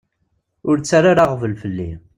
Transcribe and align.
Ur 0.69 0.75
ttara 0.77 1.07
ara 1.11 1.23
aɣbel 1.27 1.53
fell-i. 1.61 1.91